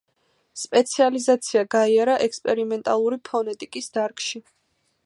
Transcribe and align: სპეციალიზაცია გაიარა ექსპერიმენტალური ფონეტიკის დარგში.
სპეციალიზაცია 0.61 1.63
გაიარა 1.75 2.17
ექსპერიმენტალური 2.29 3.21
ფონეტიკის 3.31 3.97
დარგში. 3.99 4.45